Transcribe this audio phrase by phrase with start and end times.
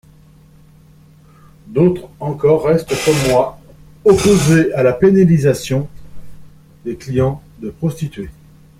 [1.67, 3.59] D’autres encore restent, comme moi,
[4.03, 5.87] opposés à la pénalisation
[6.85, 8.31] des clients de prostituées.